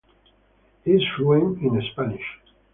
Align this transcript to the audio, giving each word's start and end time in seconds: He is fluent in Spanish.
He 0.83 0.93
is 0.93 1.03
fluent 1.15 1.59
in 1.61 1.79
Spanish. 1.93 2.25